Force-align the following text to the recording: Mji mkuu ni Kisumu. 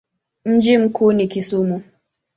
Mji 0.45 0.77
mkuu 0.77 1.11
ni 1.11 1.27
Kisumu. 1.27 1.83